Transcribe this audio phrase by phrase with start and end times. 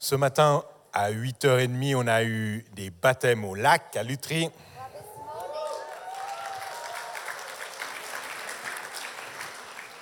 [0.00, 0.62] Ce matin,
[0.92, 4.48] à 8h30, on a eu des baptêmes au lac à Lutry.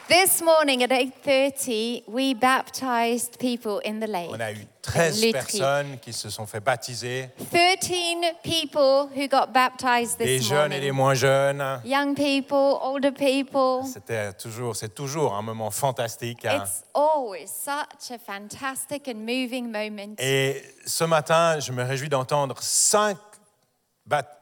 [0.09, 4.31] This morning at 8:30 we baptized people in the lake.
[4.31, 5.33] On a eu 13 Lutry.
[5.33, 10.81] personnes qui se sont fait baptiser, 13 people who got baptized des this jeunes et
[10.81, 10.93] des morning.
[10.93, 11.81] moins jeunes.
[11.85, 13.85] Young people, older people.
[13.93, 16.45] C'était toujours, c'est toujours un moment fantastique.
[16.45, 16.63] hein.
[16.65, 20.15] It's always such a fantastic and moving moment.
[20.19, 23.17] Et ce matin, je me réjouis d'entendre cinq,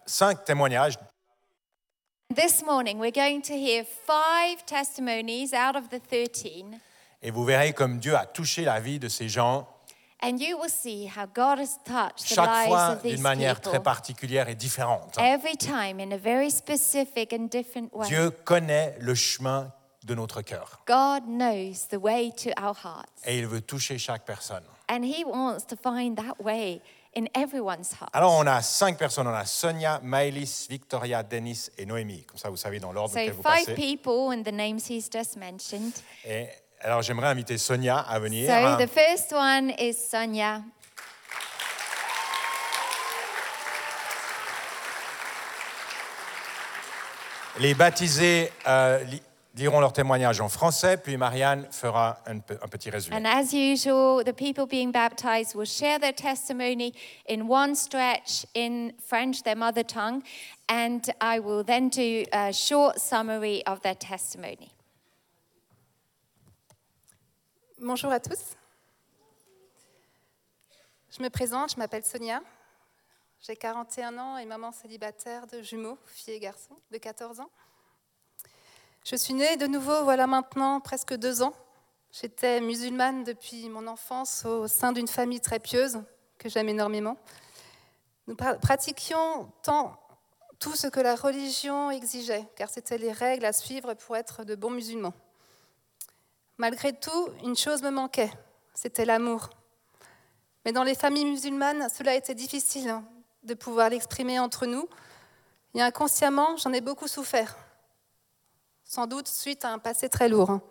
[0.06, 0.94] cinq témoignages
[2.34, 6.80] This morning we're going to hear five testimonies out of the 13
[7.22, 9.66] et vous verrez comme Dieu a touché la vie de ces gens,
[10.24, 13.22] and you will see how God has touched the chaque lives fois of these d'une
[13.22, 13.72] manière people.
[13.72, 15.16] très particulière et différente.
[15.18, 18.06] Every time in a very specific and different way.
[18.08, 19.72] Dieu connaît le chemin
[20.04, 23.22] de notre cœur God knows the way to our hearts.
[23.24, 24.64] et il veut toucher chaque personne.
[24.88, 26.82] And He wants to find that way
[27.16, 28.10] in everyone's heart.
[28.12, 29.26] Alors, on a cinq personnes.
[29.26, 32.24] On a Sonia, Maëlys, Victoria, Denis et Noémie.
[32.24, 33.74] Comme ça, vous savez dans l'ordre so, auquel vous five passez.
[33.74, 35.92] people and the names He's just mentioned.
[36.26, 36.48] Et
[36.84, 38.46] alors, j'aimerais inviter Sonia à venir.
[38.46, 40.62] So, the first one is Sonia.
[47.60, 48.98] Les baptisés euh,
[49.54, 53.16] liront leur témoignage en français, puis Marianne fera un, pe- un petit résumé.
[53.16, 56.92] And as usual, the people being baptized will share their testimony
[57.28, 60.22] in one stretch in French, their mother tongue,
[60.68, 64.73] and I will then do a short summary of their testimony.
[67.86, 68.56] Bonjour à tous.
[71.10, 72.40] Je me présente, je m'appelle Sonia.
[73.42, 77.50] J'ai 41 ans et maman célibataire de jumeaux, filles et garçons, de 14 ans.
[79.04, 81.52] Je suis née de nouveau, voilà maintenant presque deux ans.
[82.10, 86.00] J'étais musulmane depuis mon enfance au sein d'une famille très pieuse
[86.38, 87.18] que j'aime énormément.
[88.28, 90.00] Nous pra- pratiquions tant
[90.58, 94.54] tout ce que la religion exigeait, car c'était les règles à suivre pour être de
[94.54, 95.12] bons musulmans.
[96.58, 98.30] Malgré tout, une chose me manquait,
[98.74, 99.50] c'était l'amour.
[100.64, 103.04] Mais dans les familles musulmanes, cela était difficile hein,
[103.42, 104.88] de pouvoir l'exprimer entre nous.
[105.74, 107.56] Et inconsciemment, j'en ai beaucoup souffert.
[108.84, 110.50] Sans doute suite à un passé très lourd.
[110.50, 110.62] hein.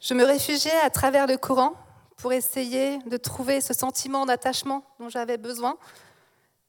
[0.00, 1.74] Je me réfugiais à travers le Coran
[2.16, 5.76] pour essayer de trouver ce sentiment d'attachement dont j'avais besoin.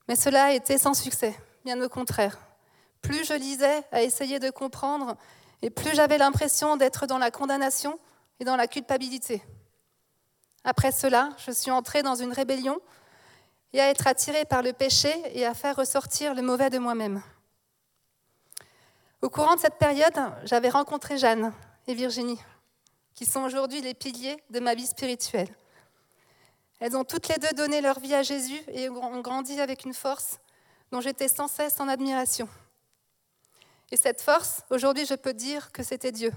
[0.08, 2.40] Mais cela a été sans succès, bien au contraire.
[3.02, 5.16] Plus je lisais à essayer de comprendre,
[5.62, 8.00] et plus j'avais l'impression d'être dans la condamnation
[8.40, 9.42] et dans la culpabilité.
[10.64, 12.80] Après cela, je suis entrée dans une rébellion
[13.74, 17.22] et à être attirée par le péché et à faire ressortir le mauvais de moi-même.
[19.22, 21.54] Au courant de cette période, j'avais rencontré Jeanne
[21.88, 22.40] et Virginie,
[23.14, 25.50] qui sont aujourd'hui les piliers de ma vie spirituelle.
[26.80, 29.94] Elles ont toutes les deux donné leur vie à Jésus et ont grandi avec une
[29.94, 30.40] force
[30.92, 32.48] dont j'étais sans cesse en admiration.
[33.92, 36.32] Et cette force, aujourd'hui, je peux dire que c'était Dieu.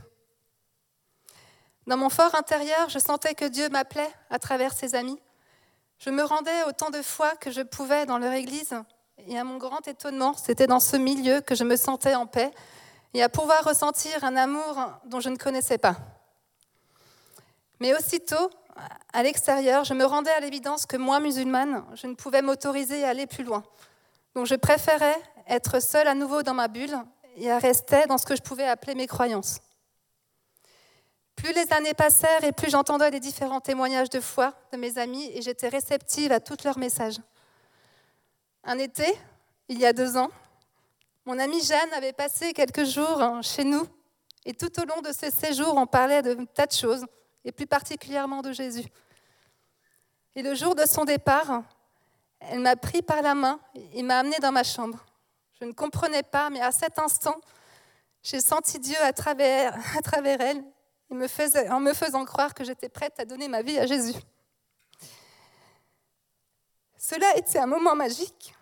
[1.86, 5.18] Dans mon fort intérieur, je sentais que Dieu m'appelait à travers ses amis.
[5.98, 8.74] Je me rendais autant de fois que je pouvais dans leur église.
[9.26, 12.50] Et à mon grand étonnement, c'était dans ce milieu que je me sentais en paix
[13.14, 15.96] et à pouvoir ressentir un amour dont je ne connaissais pas.
[17.80, 18.50] Mais aussitôt,
[19.12, 23.10] à l'extérieur, je me rendais à l'évidence que moi, musulmane, je ne pouvais m'autoriser à
[23.10, 23.62] aller plus loin.
[24.34, 26.96] Donc je préférais être seule à nouveau dans ma bulle
[27.36, 29.60] et à rester dans ce que je pouvais appeler mes croyances.
[31.36, 35.30] Plus les années passèrent et plus j'entendais les différents témoignages de foi de mes amis
[35.34, 37.16] et j'étais réceptive à tous leurs messages.
[38.64, 39.06] Un été,
[39.68, 40.30] il y a deux ans,
[41.24, 43.86] mon amie Jeanne avait passé quelques jours chez nous
[44.44, 47.04] et tout au long de ce séjour, on parlait de tas de choses
[47.44, 48.86] et plus particulièrement de Jésus.
[50.34, 51.62] Et le jour de son départ,
[52.40, 53.60] elle m'a pris par la main
[53.94, 55.04] et m'a amené dans ma chambre.
[55.62, 57.40] Je ne comprenais pas, mais à cet instant,
[58.24, 60.64] j'ai senti Dieu à travers, à travers elle
[61.08, 61.28] et me
[61.70, 64.18] en me faisant croire que j'étais prête à donner ma vie à Jésus.
[66.98, 68.52] Cela été un moment magique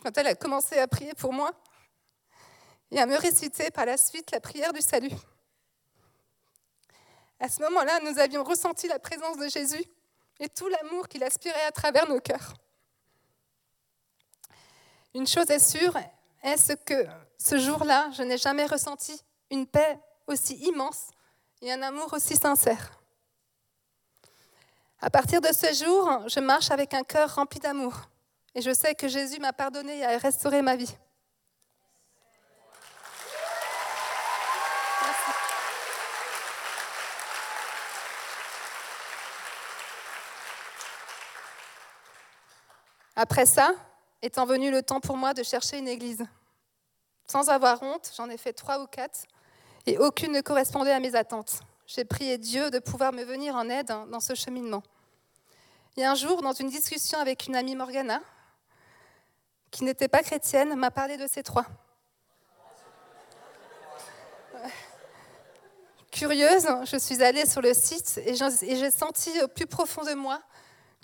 [0.00, 1.50] quand elle a commencé à prier pour moi
[2.92, 5.16] et à me réciter par la suite la prière du salut.
[7.40, 9.84] À ce moment-là, nous avions ressenti la présence de Jésus
[10.38, 12.54] et tout l'amour qu'il aspirait à travers nos cœurs.
[15.14, 15.96] Une chose est sûre,
[16.42, 17.06] est-ce que
[17.38, 19.20] ce jour-là, je n'ai jamais ressenti
[19.50, 21.10] une paix aussi immense
[21.62, 22.92] et un amour aussi sincère?
[25.00, 27.94] À partir de ce jour, je marche avec un cœur rempli d'amour
[28.54, 30.96] et je sais que Jésus m'a pardonné et a restauré ma vie.
[43.20, 43.72] Après ça,
[44.22, 46.24] étant venu le temps pour moi de chercher une église.
[47.30, 49.26] Sans avoir honte, j'en ai fait trois ou quatre,
[49.86, 51.60] et aucune ne correspondait à mes attentes.
[51.86, 54.82] J'ai prié Dieu de pouvoir me venir en aide dans ce cheminement.
[55.96, 58.20] Et un jour, dans une discussion avec une amie Morgana,
[59.70, 61.66] qui n'était pas chrétienne, m'a parlé de ces trois.
[66.10, 70.40] Curieuse, je suis allée sur le site et j'ai senti au plus profond de moi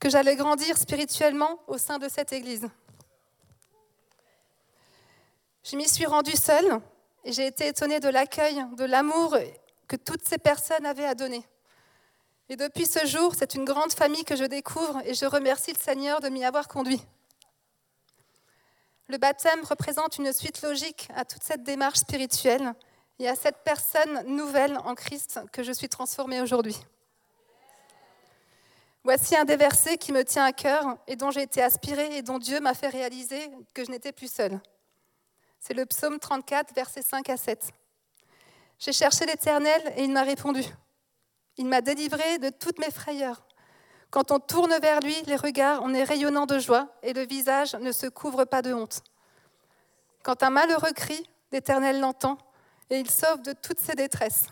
[0.01, 2.69] que j'allais grandir spirituellement au sein de cette église.
[5.65, 6.81] Je m'y suis rendue seule
[7.25, 9.35] et j'ai été étonnée de l'accueil, de l'amour
[9.89, 11.43] que toutes ces personnes avaient à donner.
[12.51, 15.79] Et depuis ce jour, c'est une grande famille que je découvre et je remercie le
[15.79, 17.01] Seigneur de m'y avoir conduit.
[19.09, 22.75] Le baptême représente une suite logique à toute cette démarche spirituelle
[23.19, 26.77] et à cette personne nouvelle en Christ que je suis transformée aujourd'hui.
[29.03, 32.23] Voici un des versets qui me tient à cœur et dont j'ai été aspirée et
[32.23, 34.61] dont Dieu m'a fait réaliser que je n'étais plus seule.
[35.67, 37.73] C'est le psaume 34, versets 5 à 7.
[38.79, 40.63] J'ai cherché l'Éternel et il m'a répondu.
[41.57, 43.47] Il m'a délivré de toutes mes frayeurs.
[44.11, 47.77] Quand on tourne vers lui les regards, on est rayonnant de joie et le visage
[47.77, 49.03] ne se couvre pas de honte.
[50.23, 52.37] Quand un malheureux crie, l'Éternel l'entend
[52.91, 54.45] et il sauve de toutes ses détresses.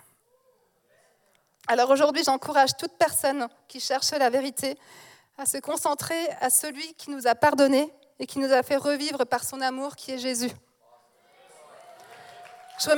[1.67, 4.79] Alors aujourd'hui, j'encourage toute personne qui cherche la vérité
[5.37, 9.27] à se concentrer à celui qui nous a pardonné et qui nous a fait revivre
[9.27, 10.53] par son amour, qui est Jésus.
[12.85, 12.91] Je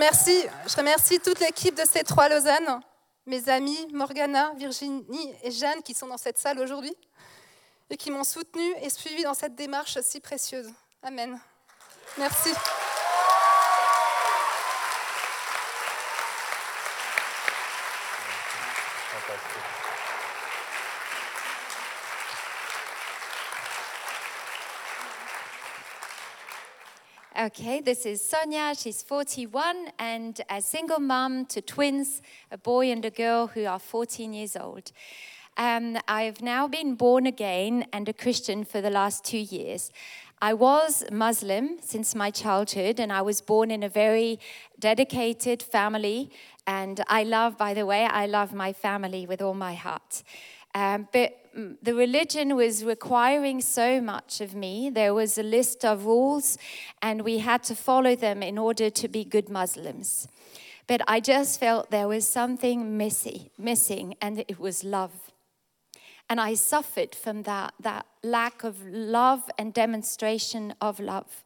[0.77, 2.81] remercie, toute l'équipe de ces trois Lausanne,
[3.27, 6.95] mes amis Morgana, Virginie et Jeanne qui sont dans cette salle aujourd'hui
[7.91, 10.73] et qui m'ont soutenue et suivi dans cette démarche si précieuse.
[11.03, 11.39] Amen.
[12.17, 12.51] Merci.
[27.37, 28.77] Okay, this is Sonia.
[28.77, 32.23] She's 41 and a single mom to twins,
[32.53, 34.93] a boy and a girl who are 14 years old.
[35.57, 39.91] Um, I've now been born again and a Christian for the last two years.
[40.41, 44.39] I was Muslim since my childhood, and I was born in a very
[44.79, 46.31] dedicated family.
[46.69, 50.23] And I love, by the way, I love my family with all my heart.
[50.73, 54.91] Um, but the religion was requiring so much of me.
[54.91, 56.59] There was a list of rules,
[57.01, 60.29] and we had to follow them in order to be good Muslims.
[60.87, 65.33] But I just felt there was something missing, missing, and it was love.
[66.29, 71.45] And I suffered from that, that lack of love and demonstration of love.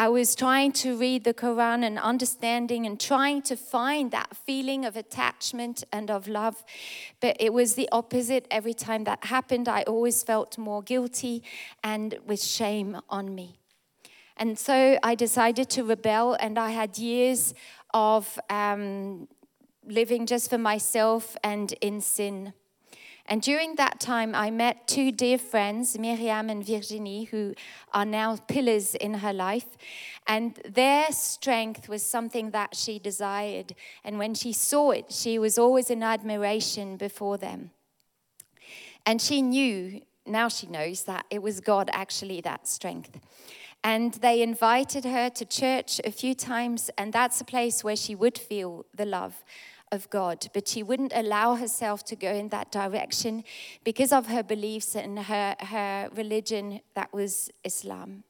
[0.00, 4.84] I was trying to read the Quran and understanding and trying to find that feeling
[4.84, 6.64] of attachment and of love.
[7.18, 8.46] But it was the opposite.
[8.48, 11.42] Every time that happened, I always felt more guilty
[11.82, 13.58] and with shame on me.
[14.36, 17.52] And so I decided to rebel, and I had years
[17.92, 19.26] of um,
[19.84, 22.52] living just for myself and in sin.
[23.30, 27.54] And during that time, I met two dear friends, Miriam and Virginie, who
[27.92, 29.66] are now pillars in her life.
[30.26, 33.74] And their strength was something that she desired.
[34.02, 37.70] And when she saw it, she was always in admiration before them.
[39.04, 43.20] And she knew, now she knows, that it was God actually that strength.
[43.84, 48.14] And they invited her to church a few times, and that's a place where she
[48.14, 49.44] would feel the love
[49.92, 53.44] of God, but she wouldn't allow herself to go in that direction
[53.84, 58.24] because of her beliefs and her, her religion that was Islam.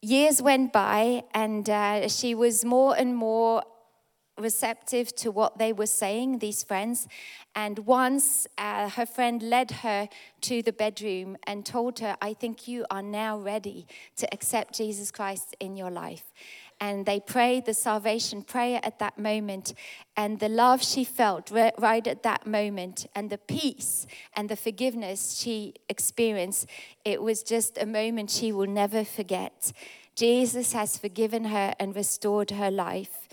[0.00, 3.62] Years went by, and uh, she was more and more
[4.38, 7.06] receptive to what they were saying, these friends.
[7.54, 10.08] And once uh, her friend led her
[10.42, 15.10] to the bedroom and told her, I think you are now ready to accept Jesus
[15.10, 16.24] Christ in your life
[16.80, 19.74] and they prayed the salvation prayer at that moment.
[20.16, 25.38] And the love she felt right at that moment, and the peace and the forgiveness
[25.38, 26.66] she experienced,
[27.04, 29.72] it was just a moment she will never forget.
[30.14, 33.28] Jesus has forgiven her and restored her life.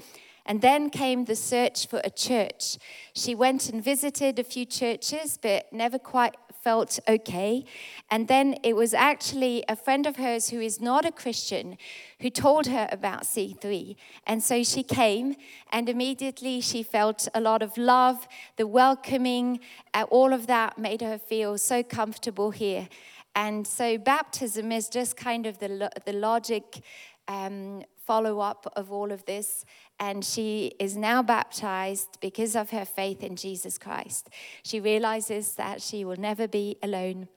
[0.46, 2.78] And then came the search for a church.
[3.14, 7.64] She went and visited a few churches, but never quite felt okay.
[8.12, 11.78] And then it was actually a friend of hers who is not a Christian
[12.20, 13.96] who told her about C3.
[14.28, 15.36] And so she came,
[15.72, 18.28] and immediately she felt a lot of love,
[18.58, 19.60] the welcoming,
[19.94, 22.90] uh, all of that made her feel so comfortable here.
[23.36, 26.82] And so baptism is just kind of the, the logic
[27.28, 29.66] um, follow up of all of this.
[30.00, 34.30] And she is now baptized because of her faith in Jesus Christ.
[34.70, 37.28] She realizes that she will never be alone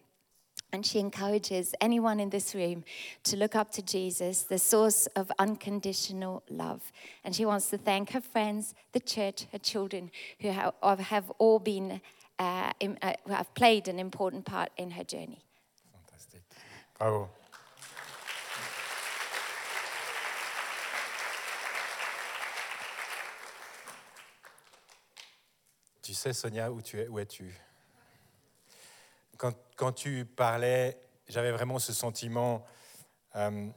[0.72, 2.84] And she encourages anyone in this room
[3.24, 6.90] to look up to Jesus, the source of unconditional love.
[7.24, 10.10] And she wants to thank her friends, the church, her children,
[10.40, 12.00] who have, all been,
[12.38, 15.44] uh, in, uh, have played an important part in her journey.
[15.92, 16.40] Fantastique.
[16.98, 17.28] Bravo.
[26.02, 27.54] Tu sais, Sonia, où, tu es, où es-tu?
[29.38, 32.64] Quand, quand tu parlais, j'avais vraiment ce sentiment,
[33.36, 33.68] euh,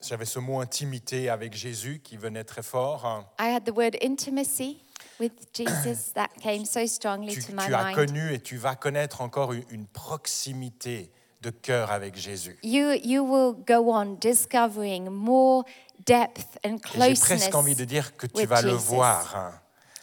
[0.00, 3.26] j'avais ce mot intimité avec Jésus qui venait très fort.
[3.38, 4.82] I had the word intimacy
[5.20, 7.94] with Jesus that came so strongly Tu, to my tu as mind.
[7.94, 11.10] connu et tu vas connaître encore une, une proximité
[11.42, 12.58] de cœur avec Jésus.
[12.62, 15.64] You, you will go on discovering more
[16.06, 17.20] depth and Et J'ai closeness.
[17.20, 18.86] presque envie de dire que tu vas le Jesus.
[18.94, 19.52] voir.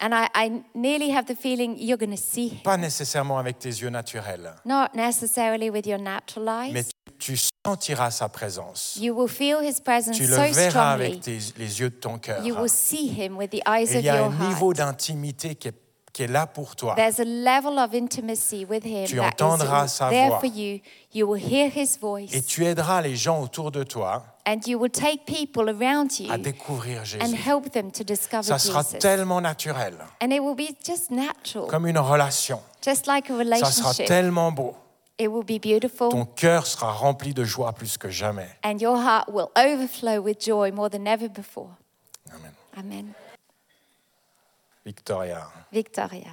[0.01, 2.59] And I, I nearly have the feeling you're going to see him.
[2.63, 6.73] Pas nécessairement avec tes yeux naturels, Not necessarily with your natural eyes.
[6.73, 6.83] mais
[7.17, 8.97] tu, tu sentiras sa présence.
[8.99, 11.05] you will feel his presence Tu le so verras strongly.
[11.05, 12.43] avec tes- les yeux de ton cœur.
[12.45, 14.77] You will see him with the eyes of il y a your un niveau heart.
[14.77, 15.73] d'intimité qui est,
[16.15, 16.95] qui est là pour toi.
[16.95, 20.39] There's a level of intimacy with him Tu entendras sa there voix.
[20.39, 20.79] for you.
[21.13, 22.33] You will hear his voice.
[22.33, 26.31] Et tu aideras les gens autour de toi and you will take people around you
[26.31, 27.35] à découvrir and Jésus.
[27.35, 28.99] help them to discover Ça sera Jesus.
[28.99, 32.61] tellement naturel, And it will be just natural, comme une relation.
[32.81, 34.73] just like a Ça sera tellement beau.
[35.19, 38.47] It will be beautiful, Ton cœur sera rempli de joie plus que jamais.
[38.63, 41.71] and your heart will overflow with joy more than ever before.
[42.31, 42.53] Amen.
[42.77, 43.13] Amen.
[44.85, 45.51] Victoria.
[45.71, 46.31] Victoria.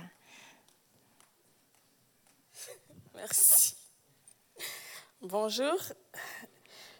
[3.14, 3.75] Merci.
[5.23, 5.76] Bonjour.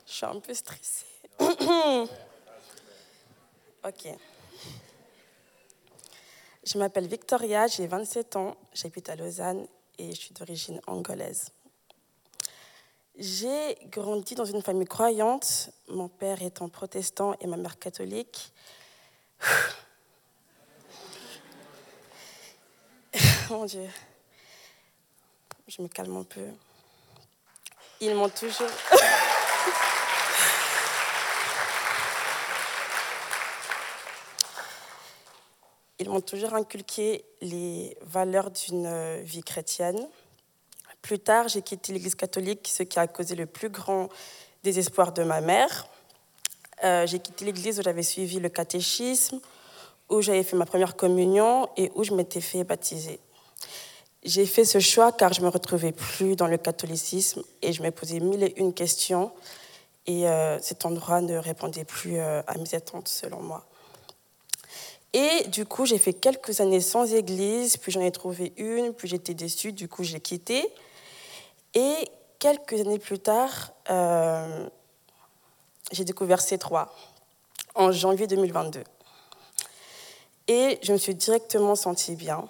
[0.07, 1.05] Je suis un peu stressée.
[3.85, 4.09] ok.
[6.65, 9.67] Je m'appelle Victoria, j'ai 27 ans, j'habite à Lausanne
[9.99, 11.51] et je suis d'origine angolaise.
[13.17, 18.55] J'ai grandi dans une famille croyante, mon père étant protestant et ma mère catholique.
[23.51, 23.89] Mon Dieu,
[25.69, 26.47] je me calme un peu.
[28.01, 28.69] Ils m'ont toujours.
[35.99, 40.09] Ils m'ont toujours inculqué les valeurs d'une euh, vie chrétienne.
[41.01, 44.09] Plus tard, j'ai quitté l'Église catholique, ce qui a causé le plus grand
[44.65, 45.87] désespoir de ma mère.
[46.83, 49.41] Euh, j'ai quitté l'Église où j'avais suivi le catéchisme,
[50.09, 53.21] où j'avais fait ma première communion et où je m'étais fait baptiser.
[54.25, 57.83] J'ai fait ce choix car je ne me retrouvais plus dans le catholicisme et je
[57.83, 59.33] me posais mille et une questions
[60.07, 63.65] et euh, cet endroit ne répondait plus euh, à mes attentes selon moi.
[65.13, 69.09] Et du coup, j'ai fait quelques années sans église, puis j'en ai trouvé une, puis
[69.09, 70.73] j'étais déçue, du coup j'ai quitté.
[71.75, 74.69] Et quelques années plus tard, euh,
[75.91, 76.87] j'ai découvert C3
[77.75, 78.85] en janvier 2022.
[80.49, 82.49] Et je me suis directement sentie bien.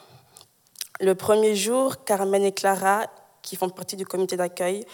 [1.03, 3.09] Le premier jour, Carmen et Clara,
[3.43, 4.87] qui font partie du comité d'accueil,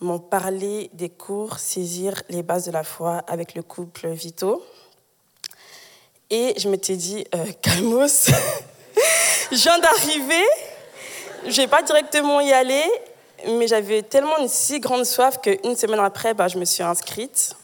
[0.00, 4.64] m'ont parlé des cours Saisir les bases de la foi avec le couple Vito.
[6.30, 8.30] Et je m'étais dit, euh, calmos,
[9.52, 10.46] je viens d'arriver,
[11.46, 12.90] je vais pas directement y aller,
[13.46, 17.54] mais j'avais tellement une si grande soif qu'une semaine après, bah, je me suis inscrite.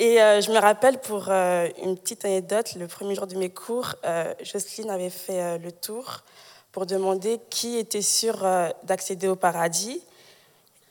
[0.00, 3.50] Et euh, je me rappelle pour euh, une petite anecdote, le premier jour de mes
[3.50, 6.22] cours, euh, Jocelyne avait fait euh, le tour
[6.70, 8.46] pour demander qui était sûr
[8.84, 10.00] d'accéder au paradis.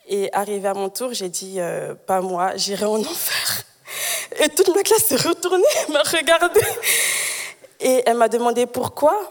[0.08, 1.58] Et arrivé à mon tour, j'ai dit
[2.06, 3.62] pas moi, j'irai en enfer.
[4.40, 6.60] Et toute ma classe s'est retournée, m'a regardée.
[7.80, 9.30] Et elle m'a demandé pourquoi.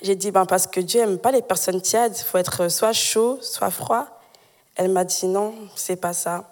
[0.00, 2.94] J'ai dit ben, parce que Dieu n'aime pas les personnes tièdes, il faut être soit
[2.94, 4.06] chaud, soit froid.
[4.76, 6.44] Elle m'a dit non, c'est pas ça.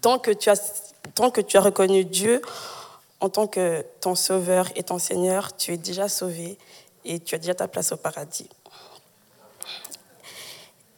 [0.00, 2.42] Tant que tu as tant que tu as reconnu Dieu
[3.20, 6.58] en tant que ton sauveur et ton Seigneur, tu es déjà sauvé
[7.04, 8.48] et tu as déjà ta place au paradis.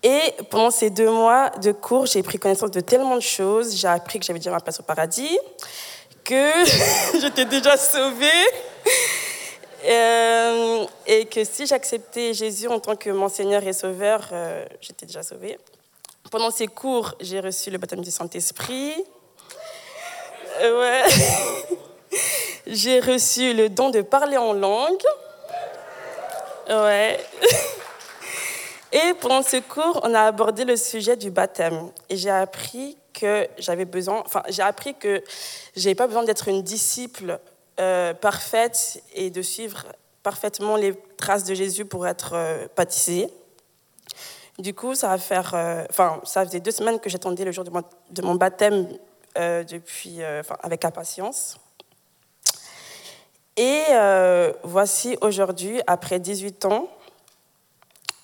[0.03, 3.75] Et pendant ces deux mois de cours, j'ai pris connaissance de tellement de choses.
[3.75, 5.39] J'ai appris que j'avais déjà ma place au paradis,
[6.25, 6.53] que
[7.21, 8.47] j'étais déjà sauvée,
[9.85, 15.07] euh, et que si j'acceptais Jésus en tant que mon Seigneur et Sauveur, euh, j'étais
[15.07, 15.59] déjà sauvée.
[16.31, 18.95] Pendant ces cours, j'ai reçu le baptême du Saint-Esprit.
[20.61, 21.05] Ouais.
[22.67, 25.03] J'ai reçu le don de parler en langue.
[26.69, 27.19] Ouais.
[28.93, 31.91] Et pendant ce cours, on a abordé le sujet du baptême.
[32.09, 35.23] Et j'ai appris que j'avais besoin, enfin, j'ai appris que
[35.77, 37.39] j'avais pas besoin d'être une disciple
[37.81, 39.85] euh, parfaite et de suivre
[40.23, 43.29] parfaitement les traces de Jésus pour être euh, baptisée.
[44.59, 47.65] Du coup, ça va faire, euh, enfin, ça faisait deux semaines que j'attendais le jour
[47.65, 48.89] de mon, baptême
[49.39, 51.59] depuis, euh, avec impatience.
[53.57, 56.89] Et euh, voici aujourd'hui, après 18 ans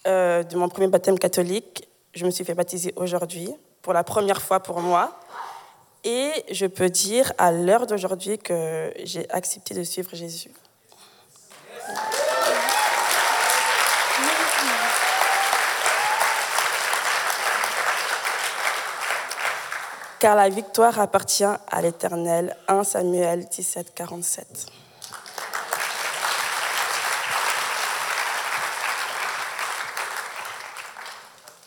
[0.06, 3.50] euh, de mon premier baptême catholique, je me suis fait baptiser aujourd'hui
[3.82, 5.18] pour la première fois pour moi.
[6.04, 10.50] Et je peux dire à l'heure d'aujourd'hui que j'ai accepté de suivre Jésus.
[20.24, 22.56] Car la victoire appartient à l'Éternel.
[22.66, 24.66] 1 Samuel 17, 47.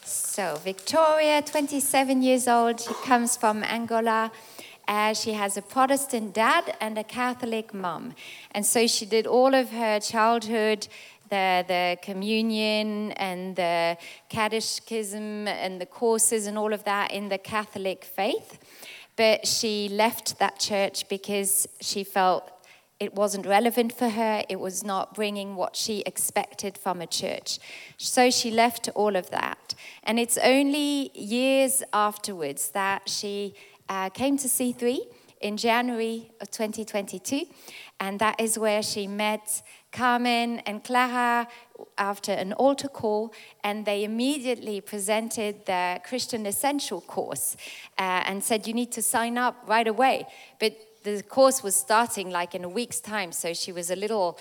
[0.04, 4.32] So, Victoria, 27 years old, she comes from Angola.
[4.88, 8.16] Uh, she has a Protestant dad and a Catholic mum.
[8.56, 10.88] And so she did all of her childhood,
[11.30, 13.98] the, the communion and the
[14.30, 18.60] catechism and the courses and all of that in the Catholic faith.
[19.16, 22.52] But she left that church because she felt
[23.00, 24.44] it wasn't relevant for her.
[24.50, 27.60] It was not bringing what she expected from a church.
[27.98, 29.76] So she left all of that.
[30.04, 33.54] And it's only years afterwards that she
[33.88, 35.00] uh, came to C3
[35.42, 37.46] in January of 2022.
[38.00, 41.48] And that is where she met Carmen and Clara
[41.98, 47.56] after an altar call, and they immediately presented the Christian Essential course
[47.98, 50.28] uh, and said, You need to sign up right away.
[50.60, 54.38] But the course was starting like in a week's time, so she was a little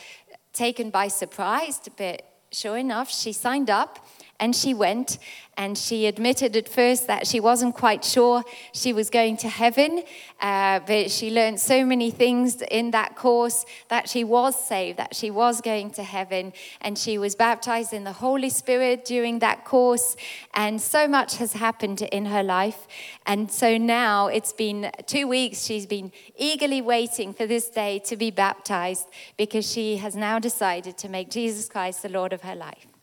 [0.52, 4.06] taken by surprise, but sure enough, she signed up
[4.40, 5.18] and she went
[5.58, 10.02] and she admitted at first that she wasn't quite sure she was going to heaven
[10.40, 15.14] uh, but she learned so many things in that course that she was saved that
[15.14, 16.52] she was going to heaven.
[16.80, 20.16] And she was baptized in the holy spirit during that course
[20.54, 22.86] and so much has happened in her life.
[23.24, 28.16] And so now it's been two weeks she's been eagerly waiting for this day to
[28.16, 32.54] be baptized because she has now decided to make jesus christ the lord of her
[32.54, 32.95] life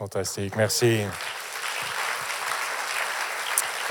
[0.00, 1.02] Fantastique, merci.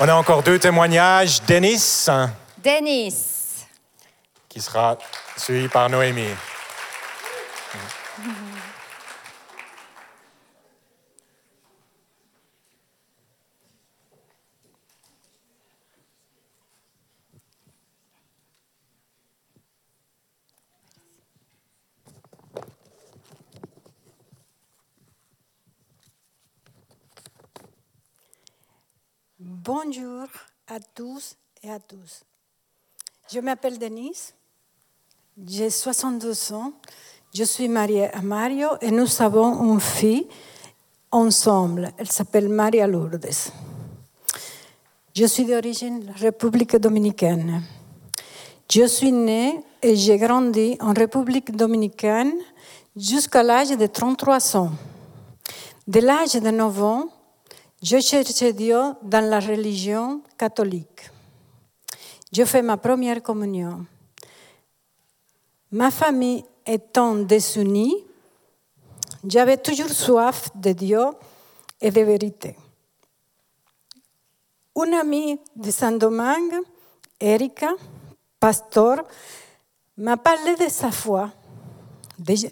[0.00, 1.40] On a encore deux témoignages.
[1.42, 2.08] Denis,
[2.58, 3.64] Dennis.
[4.48, 4.98] qui sera
[5.36, 6.34] suivi par Noémie.
[29.62, 30.26] Bonjour
[30.68, 32.22] à tous et à tous.
[33.30, 34.32] Je m'appelle Denise,
[35.46, 36.72] j'ai 62 ans,
[37.34, 40.26] je suis mariée à Mario et nous avons une fille
[41.10, 41.92] ensemble.
[41.98, 43.28] Elle s'appelle Maria Lourdes.
[45.14, 47.62] Je suis d'origine République dominicaine.
[48.72, 52.32] Je suis née et j'ai grandi en République dominicaine
[52.96, 54.70] jusqu'à l'âge de 33 ans.
[55.86, 57.08] De l'âge de 9 ans,
[57.82, 61.10] je cherchais Dieu dans la religion catholique.
[62.32, 63.86] Je fais ma première communion.
[65.72, 67.96] Ma famille étant désunie,
[69.24, 71.04] j'avais toujours soif de Dieu
[71.80, 72.56] et de vérité.
[74.76, 76.60] Une amie de Saint-Domingue,
[77.18, 77.70] Erika,
[78.38, 79.04] pasteur,
[79.96, 81.30] m'a parlé de sa foi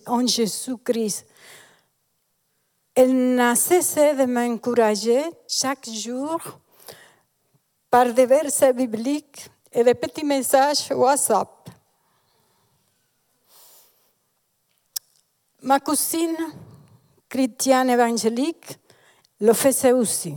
[0.06, 1.26] en Jésus-Christ
[3.00, 6.40] elle n'a cessé de m'encourager chaque jour
[7.88, 11.70] par des versets bibliques et des petits messages WhatsApp.
[15.62, 16.38] Ma cousine
[17.28, 18.80] chrétienne évangélique
[19.42, 20.34] le faisait aussi.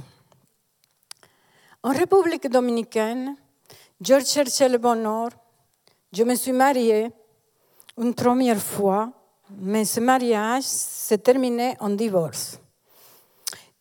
[1.81, 3.37] En République dominicaine,
[3.99, 5.29] je cherchais le bonheur.
[6.13, 7.09] Je me suis mariée
[7.97, 9.11] une première fois,
[9.59, 12.59] mais ce mariage s'est terminé en divorce.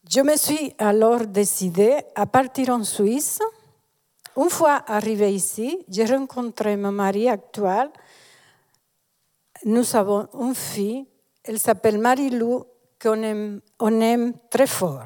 [0.08, 3.38] Je me suis alors décidée à partir en Suisse.
[4.36, 7.90] Une fois arrivée ici, j'ai rencontré mon mari actuel.
[9.64, 11.06] Nous avons une fille,
[11.44, 12.64] elle s'appelle Marie-Lou,
[13.00, 15.04] qu'on aime, très fort.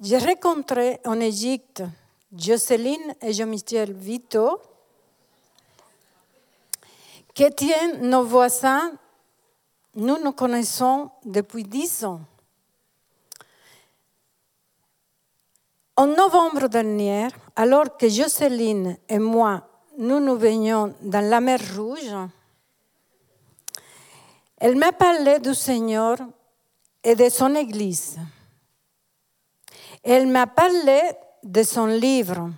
[0.00, 1.82] J'ai rencontré en Égypte
[2.36, 4.60] Jocelyne et Jean-Michel Vito,
[7.34, 8.92] qui étaient nos voisins.
[9.94, 12.20] Nous nous connaissons depuis dix ans.
[15.96, 19.68] En novembre dernier, alors que Jocelyne et moi,
[19.98, 22.14] nous nous baignions dans la mer Rouge,
[24.56, 26.16] elle m'a parlé du Seigneur
[27.04, 28.16] et de son Église.
[30.02, 31.00] Elle m'a parlé
[31.42, 32.50] de son livre.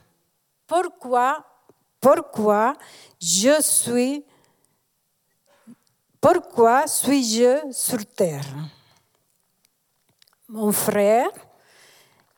[0.66, 1.44] Pourquoi,
[2.00, 2.74] pourquoi
[3.20, 4.24] je suis,
[6.24, 8.46] pourquoi suis-je sur terre?
[10.48, 11.28] Mon frère,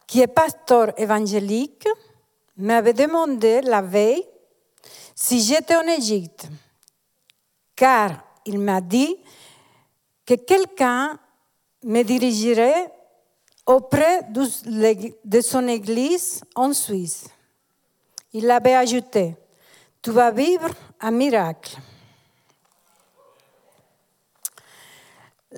[0.09, 1.87] qui est pasteur évangélique,
[2.57, 4.27] m'avait demandé la veille
[5.15, 6.49] si j'étais en Égypte,
[7.77, 9.15] car il m'a dit
[10.27, 11.17] que quelqu'un
[11.85, 12.93] me dirigerait
[13.67, 17.29] auprès de son église en Suisse.
[18.33, 19.37] Il avait ajouté,
[20.03, 21.77] tu vas vivre un miracle.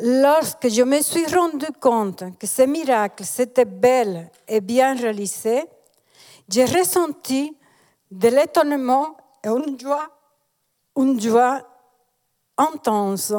[0.00, 5.64] Lorsque je me suis rendu compte que ce miracle s'était bel et bien réalisé,
[6.48, 7.56] j'ai ressenti
[8.10, 11.62] de l'étonnement et une joie,
[12.56, 13.32] intense.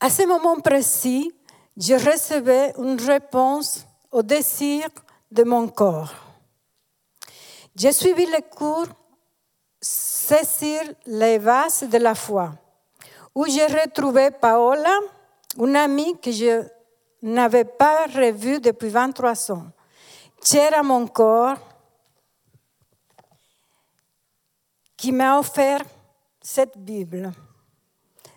[0.00, 1.32] À ce moment précis,
[1.76, 4.88] je recevais une réponse au désir
[5.30, 6.12] de mon corps.
[7.74, 8.88] J'ai suivi le cours
[9.84, 12.52] Saisir les vases de la foi,
[13.34, 14.98] où j'ai retrouvé Paola,
[15.58, 16.62] une amie que je
[17.22, 19.66] n'avais pas revue depuis 23 ans,
[20.44, 21.56] chère à mon corps,
[24.96, 25.82] qui m'a offert
[26.40, 27.32] cette Bible.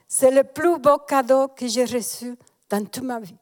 [0.08, 2.36] C'est le plus beau cadeau que j'ai reçu
[2.70, 3.38] dans toute ma vie.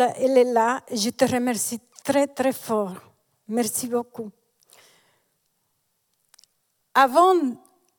[0.00, 0.80] Elle est là.
[0.90, 2.94] Je te remercie très, très fort.
[3.48, 4.30] Merci beaucoup.
[6.94, 7.34] Avant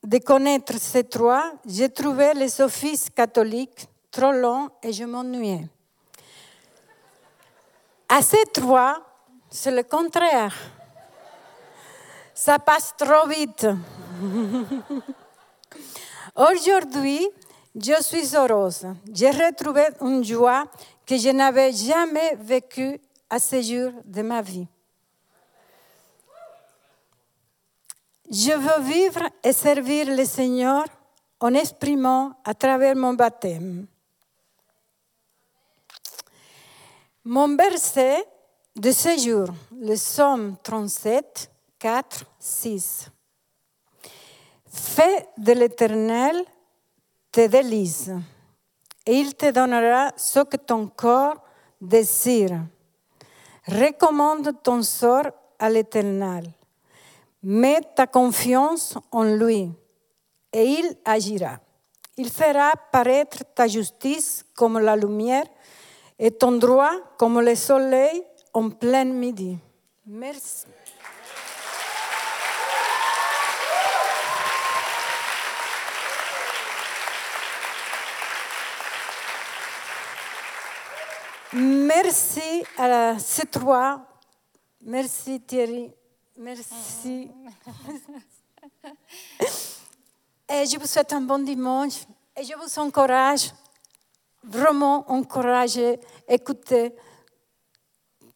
[0.03, 5.67] de connaître ces trois, j'ai trouvé les offices catholiques trop longs et je m'ennuyais.
[8.07, 9.01] À ces trois,
[9.49, 10.55] c'est le contraire.
[12.33, 13.67] Ça passe trop vite.
[16.35, 17.27] Aujourd'hui,
[17.75, 18.87] je suis heureuse.
[19.11, 20.65] J'ai retrouvé une joie
[21.05, 24.67] que je n'avais jamais vécue à ce jour de ma vie.
[28.29, 30.85] Je veux vivre et servir le Seigneur
[31.39, 33.85] en exprimant à travers mon baptême.
[37.23, 38.23] Mon verset
[38.75, 39.47] de ce jour,
[39.79, 43.09] le psaume 37, 4, 6.
[44.67, 46.43] Fais de l'Éternel
[47.31, 48.11] tes délices,
[49.05, 51.37] et il te donnera ce que ton corps
[51.79, 52.61] désire.
[53.67, 56.45] Recommande ton sort à l'Éternel.
[57.43, 59.71] Mets ta confiance en lui,
[60.51, 61.59] et il agira.
[62.17, 65.45] Il fera paraître ta justice comme la lumière
[66.17, 69.57] et ton droit comme le soleil en plein midi.
[70.05, 70.65] Merci.
[81.53, 84.05] Merci à ces trois.
[84.81, 85.93] Merci Thierry.
[86.37, 87.31] Merci.
[90.49, 92.05] Et je vous souhaite un bon dimanche
[92.37, 93.51] et je vous encourage,
[94.43, 95.79] vraiment encourage,
[96.27, 96.93] écoutez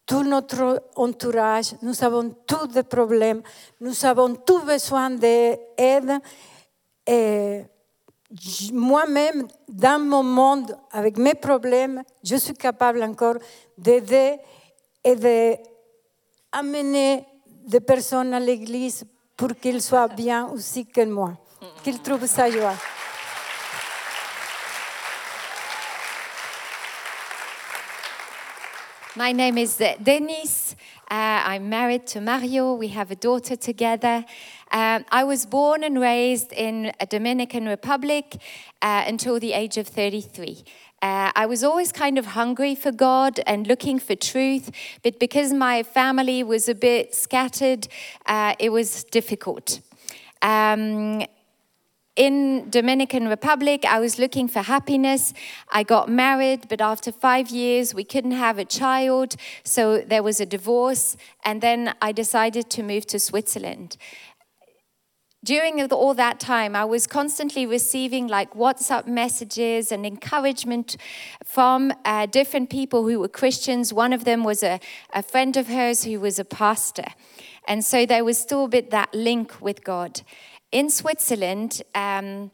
[0.04, 1.74] tout notre entourage.
[1.82, 3.42] Nous avons tous des problèmes,
[3.80, 6.18] nous avons tous besoin d'aide.
[7.06, 7.62] Et
[8.72, 13.36] moi-même, dans mon monde, avec mes problèmes, je suis capable encore
[13.76, 14.36] d'aider
[15.02, 17.26] et d'amener
[17.66, 19.04] des personnes à l'église
[19.36, 21.32] pour qu'ils soient bien aussi que moi,
[21.82, 22.74] qu'ils trouvent sa joie.
[29.16, 30.76] My name is Denise.
[31.10, 32.74] Uh, I'm married to Mario.
[32.74, 34.24] We have a daughter together.
[34.72, 38.40] Um, I was born and raised in a Dominican Republic
[38.82, 40.64] uh, until the age of 33.
[41.02, 44.70] Uh, I was always kind of hungry for God and looking for truth,
[45.02, 47.88] but because my family was a bit scattered,
[48.26, 49.80] uh, it was difficult.
[50.42, 51.24] Um,
[52.16, 55.32] in Dominican Republic, I was looking for happiness.
[55.70, 60.38] I got married, but after five years, we couldn't have a child, so there was
[60.38, 63.96] a divorce, and then I decided to move to Switzerland
[65.42, 70.96] during all that time, I was constantly receiving like WhatsApp messages and encouragement
[71.44, 73.92] from uh, different people who were Christians.
[73.92, 74.80] One of them was a,
[75.14, 77.06] a friend of hers who was a pastor.
[77.66, 80.22] And so there was still a bit that link with God.
[80.72, 82.50] In Switzerland, um,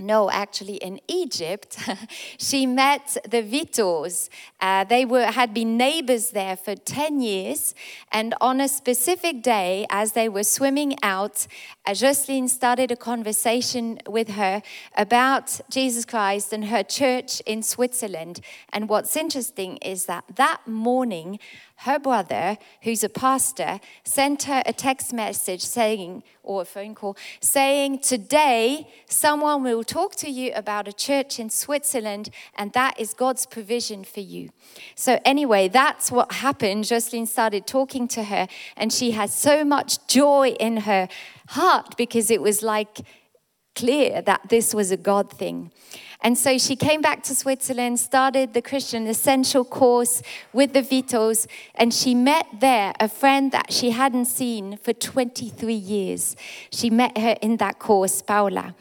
[0.00, 1.78] no, actually in Egypt,
[2.38, 4.28] she met the Vitos.
[4.60, 7.74] Uh, they were, had been neighbors there for 10 years.
[8.12, 11.46] And on a specific day, as they were swimming out,
[11.86, 14.62] uh, Jocelyn started a conversation with her
[14.96, 18.40] about Jesus Christ and her church in Switzerland.
[18.72, 21.38] And what's interesting is that that morning,
[21.82, 27.16] her brother, who's a pastor, sent her a text message saying, or a phone call,
[27.40, 33.14] saying, Today, someone will talk to you about a church in Switzerland, and that is
[33.14, 34.48] God's provision for you.
[34.96, 36.84] So, anyway, that's what happened.
[36.84, 41.08] Jocelyn started talking to her, and she had so much joy in her
[41.50, 42.98] heart because it was like
[43.78, 45.70] clear that this was a God thing.
[46.20, 50.20] And so she came back to Switzerland, started the Christian Essential course
[50.52, 55.72] with the Vitos, and she met there a friend that she hadn't seen for 23
[55.72, 56.34] years.
[56.72, 58.74] She met her in that course, Paula.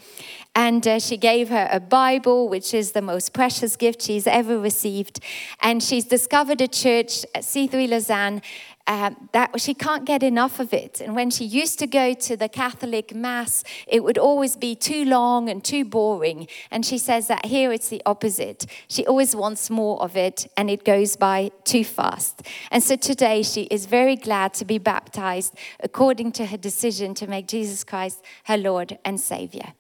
[0.56, 4.58] And uh, she gave her a Bible, which is the most precious gift she's ever
[4.58, 5.20] received.
[5.62, 8.42] And she's discovered a church at C3 Lausanne
[8.88, 11.02] um, that she can't get enough of it.
[11.02, 15.04] And when she used to go to the Catholic Mass, it would always be too
[15.06, 16.48] long and too boring.
[16.72, 18.66] And she says that here it's the opposite.
[18.88, 22.42] She always wants more of it, and it goes by too fast.
[22.72, 27.28] And so today she is very glad to be baptized according to her decision to
[27.28, 29.74] make Jesus Christ her Lord and Savior.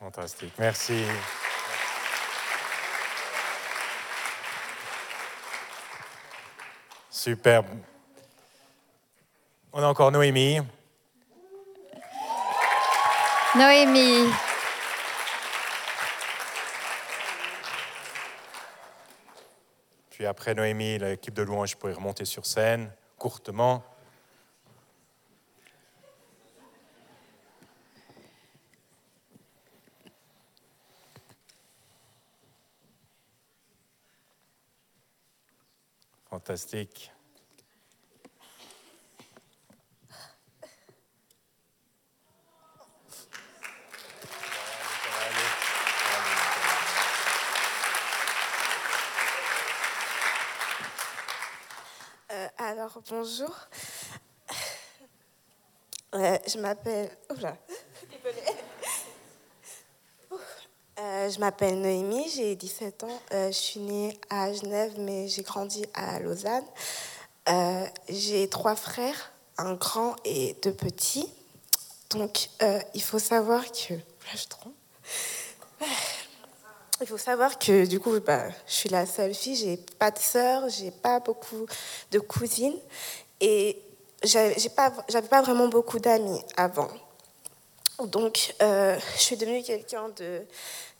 [0.00, 1.04] Fantastique, merci.
[7.10, 7.93] Superbe.
[9.76, 10.60] On a encore Noémie.
[13.56, 14.30] Noémie.
[20.10, 23.82] Puis après Noémie, l'équipe de louange pourrait remonter sur scène courtement.
[36.30, 37.10] Fantastique.
[52.34, 53.54] Euh, alors, bonjour.
[56.14, 57.10] Euh, je m'appelle.
[60.96, 63.20] Euh, je m'appelle Noémie, j'ai 17 ans.
[63.32, 66.64] Euh, je suis née à Genève, mais j'ai grandi à Lausanne.
[68.08, 71.28] J'ai trois frères, un grand et deux petits.
[72.10, 72.48] Donc,
[72.94, 73.94] il faut savoir que.
[73.94, 74.74] Là, je trompe.
[77.04, 80.18] Il faut savoir que du coup, bah, je suis la seule fille, j'ai pas de
[80.18, 81.66] sœurs, j'ai pas beaucoup
[82.10, 82.78] de cousines
[83.42, 83.78] et
[84.22, 86.88] j'avais pas, pas vraiment beaucoup d'amis avant.
[88.06, 90.46] Donc, euh, je suis devenue quelqu'un de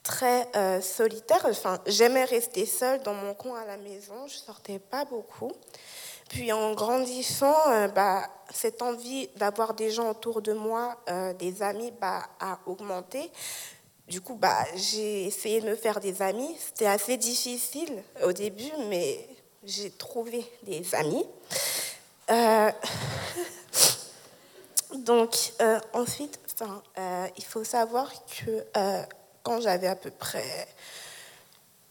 [0.03, 1.41] très euh, solitaire.
[1.49, 5.53] Enfin, j'aimais rester seule dans mon coin à la maison, je sortais pas beaucoup.
[6.29, 10.99] Puis en grandissant, euh, bah, cette envie d'avoir des gens autour de moi,
[11.39, 13.31] des amis, bah, a augmenté.
[14.09, 16.57] Du coup, bah, j'ai essayé de me faire des amis.
[16.59, 19.27] C'était assez difficile au début, mais
[19.65, 21.25] j'ai trouvé des amis.
[22.31, 22.71] Euh,
[24.95, 26.39] Donc, euh, ensuite,
[26.99, 29.03] euh, il faut savoir que euh,
[29.43, 30.69] quand j'avais à peu près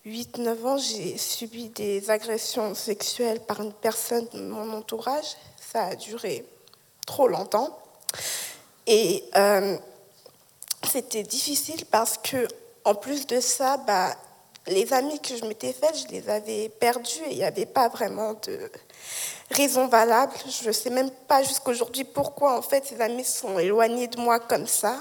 [0.06, 5.36] 8-9 ans, j'ai subi des agressions sexuelles par une personne de mon entourage.
[5.60, 6.46] Ça a duré
[7.06, 7.78] trop longtemps.
[8.88, 9.24] Et
[10.88, 12.48] c'était difficile parce que,
[12.86, 14.16] en plus de ça, bah,
[14.68, 17.90] les amis que je m'étais faits, je les avais perdus et il n'y avait pas
[17.90, 18.72] vraiment de
[19.52, 20.34] raison valable.
[20.48, 24.40] Je ne sais même pas jusqu'aujourd'hui pourquoi en fait ces amis sont éloignés de moi
[24.40, 25.00] comme ça.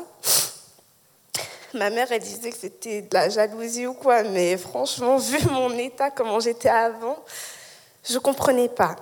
[1.75, 5.71] Ma mère, elle disait que c'était de la jalousie ou quoi, mais franchement, vu mon
[5.79, 7.17] état, comment j'étais avant,
[8.05, 8.97] je ne comprenais pas.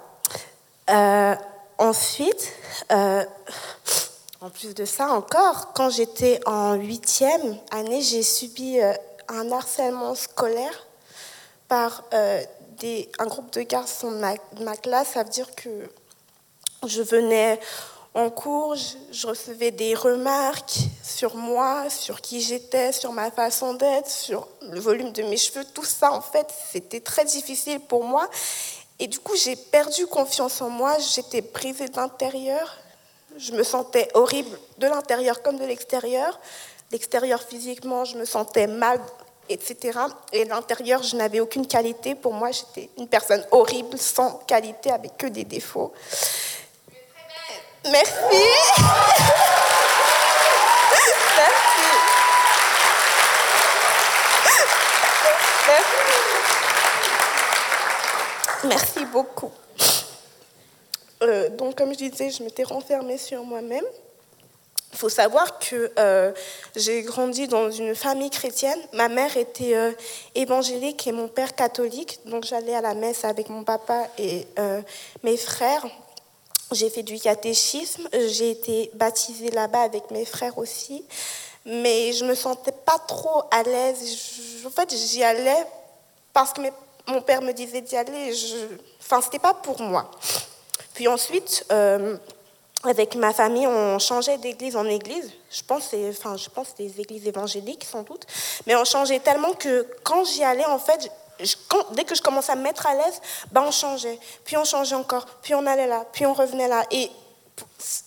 [0.88, 1.34] Euh,
[1.78, 2.52] ensuite,
[2.92, 3.24] euh,
[4.40, 8.92] en plus de ça encore, quand j'étais en huitième année, j'ai subi euh,
[9.28, 10.86] un harcèlement scolaire
[11.68, 12.42] par euh,
[13.18, 15.08] un groupe de garçons de ma, classe.
[15.12, 15.68] Ça veut dire que
[16.86, 17.60] je venais
[18.14, 18.74] en cours,
[19.12, 24.80] je, recevais des remarques sur moi, sur qui j'étais, sur ma façon d'être, sur le
[24.80, 25.66] volume de mes cheveux.
[25.74, 28.28] Tout ça, en fait, c'était très difficile pour moi.
[28.98, 30.96] Et du coup, j'ai perdu confiance en moi.
[30.98, 32.78] J'étais brisée de l'intérieur.
[33.36, 36.38] Je me sentais horrible de l'intérieur comme de l'extérieur.
[36.90, 39.00] L'extérieur physiquement, je me sentais mal,
[39.48, 39.98] etc.
[40.32, 42.14] Et l'intérieur, je n'avais aucune qualité.
[42.14, 45.92] Pour moi, j'étais une personne horrible, sans qualité, avec que des défauts.
[47.84, 48.12] Merci.
[51.36, 51.80] Merci.
[58.64, 59.50] Merci beaucoup.
[61.22, 63.84] Euh, donc, comme je disais, je m'étais renfermée sur moi-même.
[64.92, 66.32] Il faut savoir que euh,
[66.74, 68.78] j'ai grandi dans une famille chrétienne.
[68.92, 69.92] Ma mère était euh,
[70.34, 72.18] évangélique et mon père catholique.
[72.24, 74.46] Donc j'allais à la messe avec mon papa et
[75.22, 75.86] mes frères.
[76.72, 78.08] J'ai fait du catéchisme.
[78.12, 81.04] J'ai été baptisée là-bas avec mes frères aussi.
[81.64, 84.64] Mais je me sentais pas trop à l'aise.
[84.66, 85.66] En fait, j'y allais
[86.32, 86.62] parce que
[87.06, 88.34] mon père me disait d'y aller.
[88.34, 88.56] Je...
[89.00, 90.10] Enfin, c'était pas pour moi.
[91.00, 92.18] Puis ensuite, euh,
[92.84, 95.32] avec ma famille, on changeait d'église en église.
[95.50, 98.26] Je pense, enfin, je des églises évangéliques sans doute,
[98.66, 101.10] mais on changeait tellement que quand j'y allais, en fait,
[101.92, 104.94] dès que je commençais à me mettre à l'aise, ben on changeait, puis on changeait
[104.94, 107.10] encore, puis on allait là, puis on revenait là, et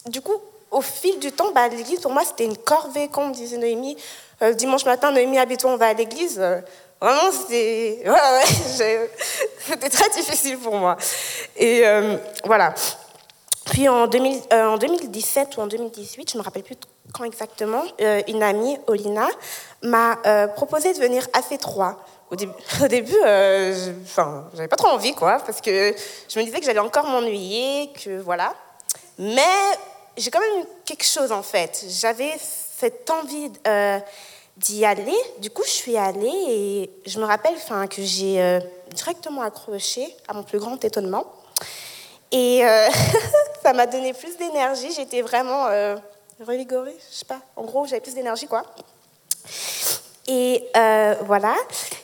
[0.05, 3.07] du coup, au fil du temps, bah, l'église pour moi c'était une corvée.
[3.11, 3.97] Quand on me disait Noémie,
[4.43, 6.37] euh, dimanche matin, Noémie, habite on va à l'église.
[6.39, 6.61] euh,
[7.03, 9.09] vraiment, c'était ouais,
[9.67, 10.95] c'était très difficile pour moi.
[11.57, 12.73] Et euh, voilà.
[13.65, 16.75] Puis en, 2000 euh, 2017 ou en 2018, je ne me rappelle plus
[17.13, 19.27] quand exactement, euh, une amie, Olina,
[19.81, 20.17] m'a
[20.55, 21.95] proposé de venir à C3.
[22.31, 25.93] Au début, au début je- enfin, j'avais pas trop envie, quoi, parce que
[26.27, 28.55] je me disais que j'allais encore m'ennuyer, que voilà.
[29.19, 29.41] Mais
[30.17, 31.85] j'ai quand même eu quelque chose en fait.
[31.89, 33.51] J'avais cette envie
[34.57, 35.17] d'y aller.
[35.39, 38.59] Du coup, je suis allée et je me rappelle enfin, que j'ai euh,
[38.93, 41.25] directement accroché à mon plus grand étonnement.
[42.31, 42.89] Et euh,
[43.63, 44.91] ça m'a donné plus d'énergie.
[44.91, 45.95] J'étais vraiment euh,
[46.45, 47.39] revigorée, je sais pas.
[47.55, 48.63] En gros, j'avais plus d'énergie, quoi.
[50.27, 50.63] Et
[51.25, 51.55] voilà.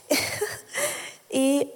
[1.32, 1.68] Et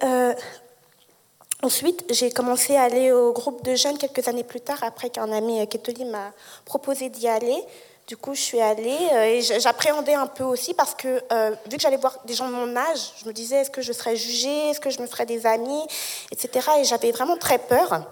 [1.62, 5.30] ensuite, j'ai commencé à aller au groupe de jeunes quelques années plus tard, après qu'un
[5.32, 6.32] ami catholique m'a
[6.64, 7.64] proposé d'y aller.
[8.06, 11.78] Du coup, je suis allée euh, et j'appréhendais un peu aussi parce que, euh, vu
[11.78, 14.14] que j'allais voir des gens de mon âge, je me disais est-ce que je serais
[14.14, 15.82] jugée, est-ce que je me ferais des amis,
[16.30, 16.68] etc.
[16.80, 18.02] Et j'avais vraiment très peur.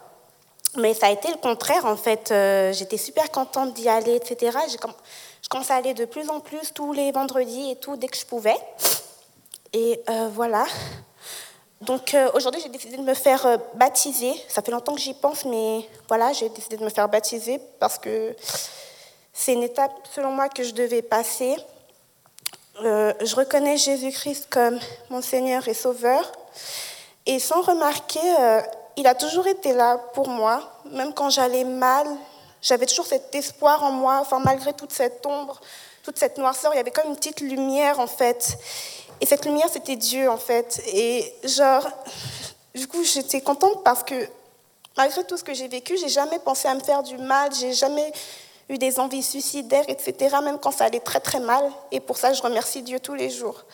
[0.79, 2.31] Mais ça a été le contraire, en fait.
[2.31, 4.57] Euh, J'étais super contente d'y aller, etc.
[4.71, 8.17] Je commençais à aller de plus en plus tous les vendredis et tout, dès que
[8.17, 8.57] je pouvais.
[9.75, 10.03] Et
[10.33, 10.65] voilà.
[11.83, 14.33] Donc aujourd'hui, j'ai décidé de me faire baptiser.
[14.49, 17.99] Ça fait longtemps que j'y pense, mais voilà, j'ai décidé de me faire baptiser parce
[17.99, 18.35] que
[19.33, 21.57] c'est une étape, selon moi, que je devais passer.
[22.83, 24.79] Euh, je reconnais Jésus-Christ comme
[25.11, 26.33] mon Seigneur et Sauveur.
[27.27, 28.61] Et sans remarquer, euh,
[28.97, 32.07] il a toujours été là pour moi, même quand j'allais mal.
[32.61, 35.61] J'avais toujours cet espoir en moi, enfin, malgré toute cette ombre,
[36.03, 38.59] toute cette noirceur, il y avait comme une petite lumière en fait.
[39.21, 40.83] Et cette lumière, c'était Dieu en fait.
[40.88, 41.88] Et genre,
[42.75, 44.14] du coup, j'étais contente parce que
[44.97, 47.73] malgré tout ce que j'ai vécu, j'ai jamais pensé à me faire du mal, j'ai
[47.73, 48.12] jamais
[48.68, 51.64] eu des envies suicidaires, etc., même quand ça allait très très mal.
[51.90, 53.64] Et pour ça, je remercie Dieu tous les jours.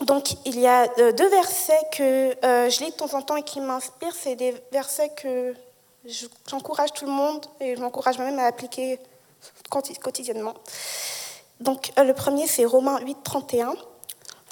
[0.00, 3.36] Donc, il y a euh, deux versets que euh, je lis de temps en temps
[3.36, 4.14] et qui m'inspirent.
[4.18, 5.54] C'est des versets que
[6.06, 8.98] je- j'encourage tout le monde et je m'encourage moi-même à appliquer
[9.70, 10.54] quoti- quotidiennement.
[11.60, 13.74] Donc, euh, le premier, c'est Romains 8, 31.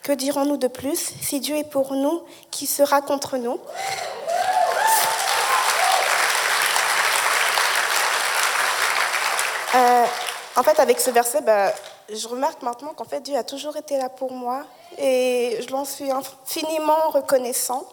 [0.02, 3.58] Que dirons-nous de plus Si Dieu est pour nous, qui sera contre nous
[9.74, 10.06] Euh,
[10.58, 11.72] en fait, avec ce verset, bah,
[12.12, 14.64] je remarque maintenant qu'en fait, Dieu a toujours été là pour moi
[14.98, 17.86] et je l'en suis infiniment reconnaissant.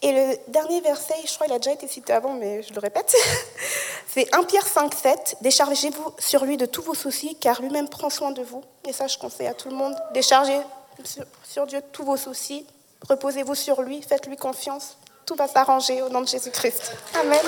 [0.00, 2.80] Et le dernier verset, je crois qu'il a déjà été cité avant, mais je le
[2.80, 3.14] répète,
[4.08, 5.36] c'est 1 Pierre 5, 7.
[5.42, 8.62] Déchargez-vous sur lui de tous vos soucis, car lui-même prend soin de vous.
[8.88, 9.94] Et ça, je conseille à tout le monde.
[10.14, 10.60] Déchargez
[11.04, 12.66] sur, sur Dieu tous vos soucis.
[13.06, 14.96] Reposez-vous sur lui, faites-lui confiance.
[15.26, 16.92] Tout va s'arranger au nom de Jésus-Christ.
[17.20, 17.40] Amen.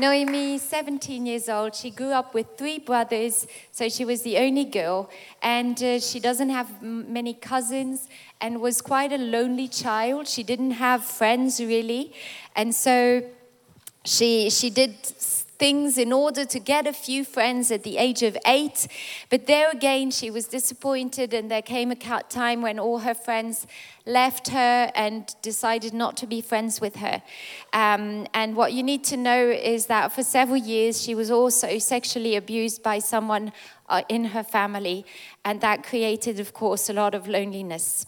[0.00, 4.64] Noemi, 17 years old, she grew up with three brothers, so she was the only
[4.64, 5.10] girl,
[5.42, 8.08] and uh, she doesn't have many cousins
[8.40, 10.26] and was quite a lonely child.
[10.26, 12.14] She didn't have friends really,
[12.56, 13.22] and so
[14.06, 14.96] she she did
[15.60, 18.88] things in order to get a few friends at the age of eight.
[19.28, 23.66] But there again, she was disappointed, and there came a time when all her friends
[24.06, 27.22] left her and decided not to be friends with her.
[27.74, 31.78] Um, and what you need to know is that for several years, she was also
[31.78, 33.52] sexually abused by someone
[33.90, 35.04] uh, in her family,
[35.44, 38.06] and that created, of course, a lot of loneliness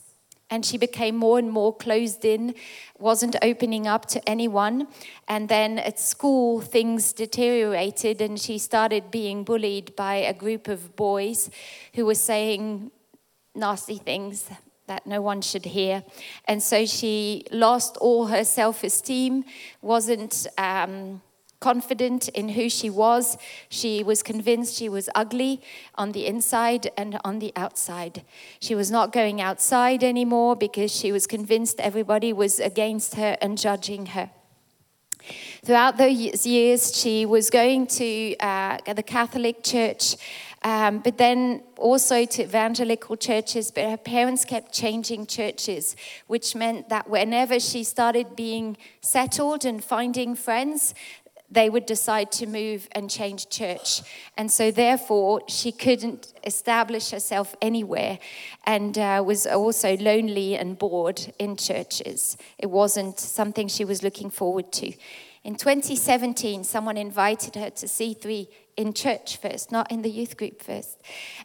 [0.52, 2.54] and she became more and more closed in,
[2.98, 4.86] wasn't opening up to anyone.
[5.26, 10.94] And then at school, things deteriorated, and she started being bullied by a group of
[10.94, 11.48] boys
[11.94, 12.90] who were saying
[13.54, 14.50] nasty things
[14.88, 16.04] that no one should hear.
[16.44, 19.44] And so she lost all her self esteem,
[19.80, 20.46] wasn't.
[20.58, 21.22] Um,
[21.62, 23.38] confident in who she was.
[23.68, 25.62] She was convinced she was ugly
[25.94, 28.24] on the inside and on the outside.
[28.60, 33.56] She was not going outside anymore because she was convinced everybody was against her and
[33.56, 34.30] judging her.
[35.64, 40.16] Throughout those years, she was going to uh, the Catholic Church,
[40.64, 43.70] um, but then also to evangelical churches.
[43.70, 45.94] But her parents kept changing churches,
[46.26, 50.94] which meant that whenever she started being settled and finding friends,
[51.52, 54.02] they would decide to move and change church.
[54.36, 58.18] And so, therefore, she couldn't establish herself anywhere
[58.64, 62.36] and uh, was also lonely and bored in churches.
[62.58, 64.92] It wasn't something she was looking forward to.
[65.44, 68.46] In 2017, someone invited her to C3
[68.76, 71.00] in church first, not in the youth group first.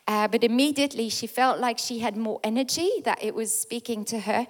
[0.08, 4.20] Uh, but immediately she felt like she had more energy, that it was speaking to
[4.20, 4.48] her.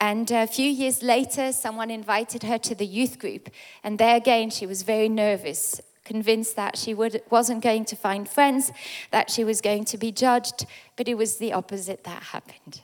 [0.00, 3.50] And a few years later, someone invited her to the youth group.
[3.84, 8.28] And there again, she was very nervous, convinced that she would, wasn't going to find
[8.28, 8.72] friends,
[9.10, 10.66] that she was going to be judged.
[10.96, 12.80] But it was the opposite that happened.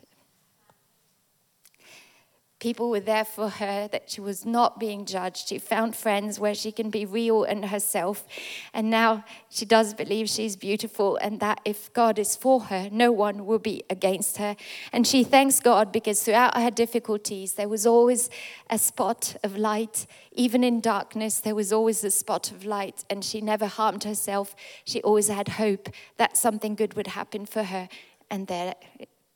[2.62, 5.48] People were there for her, that she was not being judged.
[5.48, 8.24] She found friends where she can be real and herself.
[8.72, 13.10] And now she does believe she's beautiful and that if God is for her, no
[13.10, 14.54] one will be against her.
[14.92, 18.30] And she thanks God because throughout her difficulties, there was always
[18.70, 20.06] a spot of light.
[20.30, 23.04] Even in darkness, there was always a spot of light.
[23.10, 24.54] And she never harmed herself.
[24.84, 27.88] She always had hope that something good would happen for her.
[28.30, 28.76] And there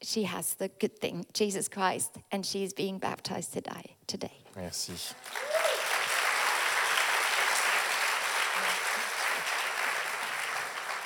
[0.02, 3.96] she has the good thing, Jesus Christ, and she is being baptized today.
[4.06, 4.32] today.
[4.56, 4.92] Merci.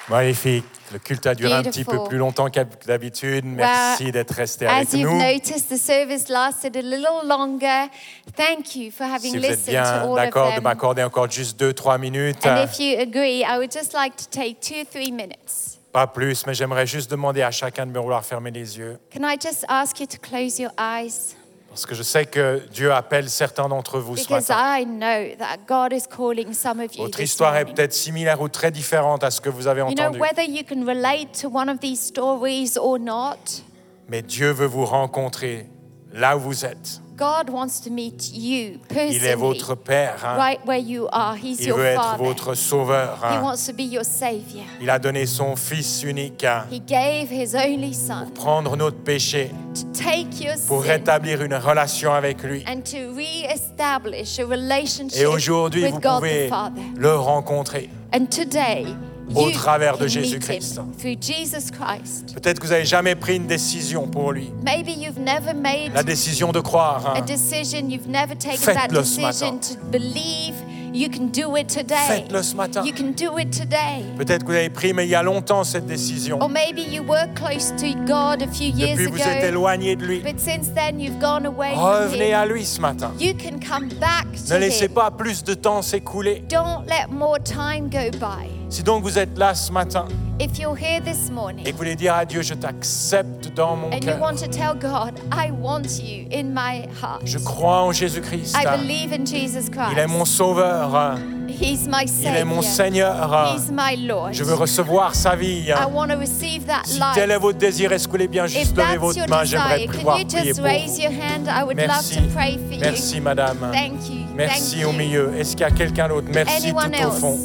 [0.08, 0.64] Magnifique.
[0.92, 3.44] Le culte a duré un petit peu plus longtemps que d'habitude.
[3.44, 5.18] Merci d'être resté avec As you've nous.
[5.18, 7.88] noticed, the service lasted a little longer.
[8.34, 11.30] Thank you for having Si vous êtes to bien all of d'accord de m'accorder encore
[11.30, 14.84] juste deux, trois minutes, And if you agree, I would just like to take two,
[14.84, 15.78] three minutes.
[15.92, 18.98] Pas plus, mais j'aimerais juste demander à chacun de me vouloir fermer les yeux.
[19.12, 21.34] Can I just ask you to close your eyes?
[21.68, 24.78] Parce que je sais que Dieu appelle certains d'entre vous ce Because matin.
[24.80, 27.76] I know that God is calling some of you Votre this histoire est morning.
[27.76, 30.18] peut-être similaire ou très différente à ce que vous avez You know, entendu.
[30.20, 33.62] whether you can relate to one of these stories or not,
[34.08, 35.68] Mais Dieu veut vous rencontrer
[36.12, 37.00] là où vous êtes.
[37.16, 40.24] God wants to meet you Il est personally, votre Père.
[40.24, 40.36] hein.
[40.38, 41.34] right where you are.
[41.36, 42.24] He's Il your veut être Father.
[42.24, 43.18] votre Sauveur.
[43.22, 43.42] He hein.
[43.42, 44.64] wants to be your Savior.
[44.80, 48.96] Il a donné son Fils unique hein, He gave His only Son pour prendre notre
[48.96, 52.64] péché, to take your pour sin rétablir une relation avec lui.
[52.66, 56.50] and to re-establish a relationship Et aujourd'hui, vous with God pouvez
[56.96, 57.90] le rencontrer.
[58.14, 58.86] And today,
[59.34, 60.76] Au travers de Jésus-Christ.
[60.78, 62.34] him through Jesus Christ.
[62.34, 64.52] Peut-être que vous n'avez jamais pris une décision pour lui.
[64.64, 67.14] Maybe you've never made La décision de croire.
[67.16, 67.24] hein.
[67.26, 69.58] Faites-le ce matin.
[69.58, 70.54] to believe.
[70.92, 71.94] You can do it today.
[72.08, 72.82] Faites-le ce matin.
[72.84, 74.02] You can do it today.
[74.18, 76.38] Peut-être que vous avez pris, mais il y a longtemps, cette décision.
[76.42, 79.94] Or maybe you were close to God a few years Depuis, vous êtes ago, éloigné
[79.94, 80.18] de lui.
[80.18, 83.12] but since then you've gone away from Revenez à lui ce matin.
[83.20, 86.42] You can come back to Ne laissez pas plus de temps s'écouler.
[86.50, 88.59] Don't let more time go by.
[88.70, 90.06] Si donc vous êtes là ce matin
[90.40, 93.76] If you're here this et morning que vous voulez dire à Dieu, je t'accepte dans
[93.76, 94.20] mon and you cœur.
[94.22, 97.20] want to tell God, I want you in my heart.
[97.26, 98.56] Je crois en Jésus-Christ.
[98.56, 100.36] I believe in Jesus Il est mon Christ.
[100.36, 101.18] sauveur.
[101.48, 103.12] He's my Il est mon Savior.
[103.12, 103.54] Seigneur.
[103.54, 104.32] He's my Lord.
[104.32, 105.66] Je veux recevoir sa vie.
[105.68, 108.46] I want to receive that Si tel est votre désir, est-ce que vous voulez bien
[108.46, 110.64] If juste lever that's votre your main J'aimerais desire, pouvoir can you prier just pour
[110.70, 111.02] raise vous.
[111.02, 111.48] your hand?
[111.48, 112.14] I would love Merci.
[112.16, 112.80] to pray for you.
[112.80, 113.58] Merci, madame.
[113.72, 114.24] Thank you.
[114.34, 114.96] Merci Thank au you.
[114.96, 115.34] milieu.
[115.36, 116.28] Est-ce qu'il y a quelqu'un d'autre?
[116.32, 117.18] Merci Anyone tout au else?
[117.20, 117.38] fond.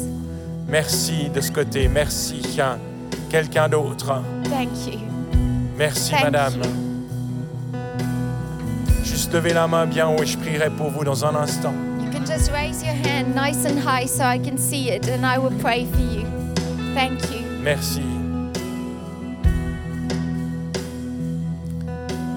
[0.68, 1.88] Merci de ce côté.
[1.88, 2.42] Merci.
[3.30, 4.98] Quelqu'un d'autre Thank you.
[5.78, 6.52] Merci, Thank madame.
[6.54, 6.70] you.
[9.04, 11.72] Juste levez la main bien haut et je prierai pour vous dans un instant.
[12.00, 15.24] You can just raise your hand nice and high so I can see it and
[15.24, 16.24] I will pray for you.
[16.94, 17.44] Thank you.
[17.62, 18.02] Merci.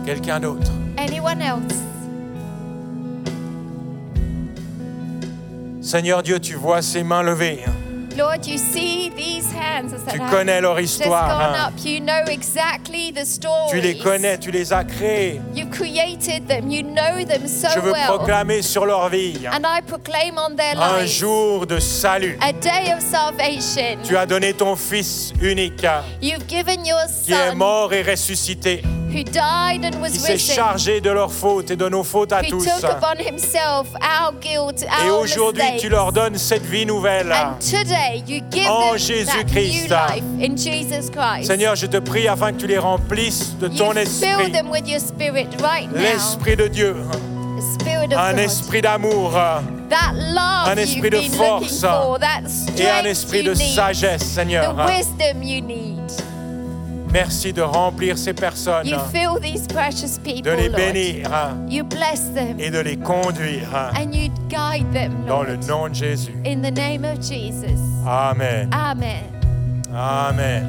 [0.06, 0.72] Quelqu'un d'autre?
[0.98, 1.74] Anyone else?
[5.82, 7.64] Seigneur Dieu, tu vois ces mains levées.
[8.20, 11.40] Lord, you see these hands that Tu connais leur histoire.
[11.40, 11.68] hein.
[11.70, 11.74] up.
[11.86, 13.24] You know exactly the.
[13.72, 15.40] Tu les connais, tu les as créés.
[15.56, 16.70] You've created them.
[16.70, 18.08] You know them so Je veux well.
[18.08, 22.38] proclamer sur leur vie And I proclaim on their un lives jour de salut.
[22.42, 24.00] a day of salvation.
[24.04, 25.86] Tu as donné ton Fils unique
[26.22, 30.34] You've given your qui est son mort et ressuscité who died and was qui s'est
[30.34, 32.66] risen, chargé de leurs fautes et de nos fautes à who tous.
[32.66, 37.32] took upon himself our guilt, Et our aujourd'hui, tu leur donnes cette vie nouvelle.
[37.32, 39.84] And today you give En Jésus-Christ.
[39.84, 41.47] new life in Jesus Christ.
[41.47, 44.99] Seigneur, je te prie afin que tu les remplisses de ton esprit, them with your
[44.99, 46.01] spirit right now.
[46.01, 46.95] l'esprit de Dieu,
[48.16, 49.34] un esprit d'amour
[49.91, 51.84] un esprit de force
[52.78, 54.76] et un esprit de sagesse, Seigneur.
[57.12, 60.78] Merci de remplir ces personnes, You fill these precious people, de les Lord.
[60.80, 61.28] bénir
[61.68, 65.47] You bless them et de les conduire and you guide them, dans Lord.
[65.47, 66.34] le nom de Jésus.
[66.45, 67.80] In the name of Jesus.
[68.05, 68.70] Amen.
[68.72, 69.24] Amen.
[69.91, 70.66] Amen.